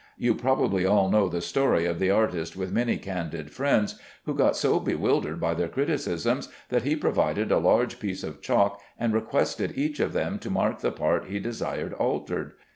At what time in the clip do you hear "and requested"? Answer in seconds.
8.99-9.73